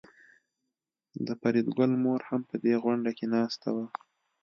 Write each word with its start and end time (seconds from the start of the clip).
د 1.25 1.27
فریدګل 1.41 1.91
مور 2.03 2.21
هم 2.29 2.41
په 2.49 2.55
دې 2.63 2.73
غونډه 2.83 3.11
کې 3.17 3.25
ناسته 3.35 3.69
وه 3.75 3.85